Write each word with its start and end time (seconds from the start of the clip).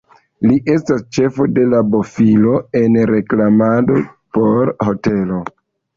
Li 0.51 0.53
estas 0.75 1.03
ĉefo 1.17 1.45
de 1.57 1.65
la 1.73 1.81
bofilo 1.95 2.55
en 2.81 2.97
reklamado 3.13 4.03
por 4.39 4.73
hotelo. 4.89 5.45